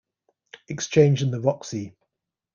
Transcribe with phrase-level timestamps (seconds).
[0.67, 1.93] Exchange, and The Roxy.